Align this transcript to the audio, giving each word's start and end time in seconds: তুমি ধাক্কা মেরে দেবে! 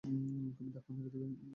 তুমি 0.55 0.69
ধাক্কা 0.73 0.91
মেরে 0.95 1.09
দেবে! 1.13 1.27